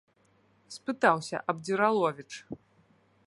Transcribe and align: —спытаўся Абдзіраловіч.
—спытаўся 0.77 1.37
Абдзіраловіч. 1.53 2.31